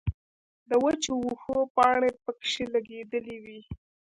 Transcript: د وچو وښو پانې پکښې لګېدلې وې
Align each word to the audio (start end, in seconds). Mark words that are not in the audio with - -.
د 0.69 0.71
وچو 0.83 1.13
وښو 1.25 1.57
پانې 1.75 2.11
پکښې 2.23 2.65
لګېدلې 2.73 3.37
وې 3.43 3.59